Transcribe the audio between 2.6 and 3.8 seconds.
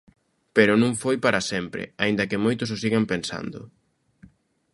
o sigan pensando.